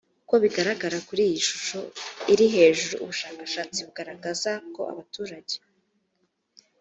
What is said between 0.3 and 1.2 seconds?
bigaragara